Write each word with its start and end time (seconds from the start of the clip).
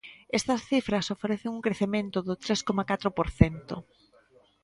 Estas 0.39 0.61
cifras 0.69 1.11
ofrecen 1.15 1.51
un 1.57 1.63
crecemento 1.65 2.17
do 2.27 2.35
tres 2.43 2.59
coma 2.67 2.87
catro 2.91 3.09
por 3.17 3.27
cento. 3.39 3.75